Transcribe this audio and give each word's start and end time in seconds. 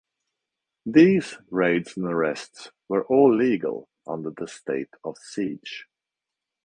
These 0.83 1.37
raids 1.51 1.95
and 1.95 2.07
arrests 2.07 2.71
were 2.89 3.05
all 3.05 3.35
legal 3.37 3.87
under 4.07 4.31
the 4.31 4.47
state 4.47 4.89
of 5.03 5.15
siege. 5.19 5.85